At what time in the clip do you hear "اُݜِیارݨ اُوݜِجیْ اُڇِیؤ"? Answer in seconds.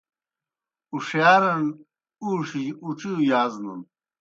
0.93-3.13